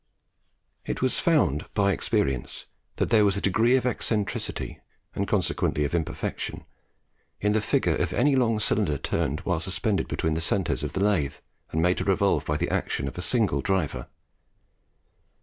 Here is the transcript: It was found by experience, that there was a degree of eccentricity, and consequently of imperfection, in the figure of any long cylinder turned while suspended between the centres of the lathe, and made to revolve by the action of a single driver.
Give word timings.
It 0.83 1.03
was 1.03 1.19
found 1.19 1.71
by 1.75 1.91
experience, 1.91 2.65
that 2.95 3.11
there 3.11 3.23
was 3.23 3.37
a 3.37 3.39
degree 3.39 3.75
of 3.75 3.85
eccentricity, 3.85 4.79
and 5.13 5.27
consequently 5.27 5.85
of 5.85 5.93
imperfection, 5.93 6.65
in 7.39 7.51
the 7.51 7.61
figure 7.61 7.95
of 7.97 8.11
any 8.11 8.35
long 8.35 8.59
cylinder 8.59 8.97
turned 8.97 9.41
while 9.41 9.59
suspended 9.59 10.07
between 10.07 10.33
the 10.33 10.41
centres 10.41 10.83
of 10.83 10.93
the 10.93 11.03
lathe, 11.03 11.35
and 11.71 11.83
made 11.83 11.97
to 11.99 12.03
revolve 12.03 12.45
by 12.45 12.57
the 12.57 12.71
action 12.71 13.07
of 13.07 13.15
a 13.15 13.21
single 13.21 13.61
driver. 13.61 14.07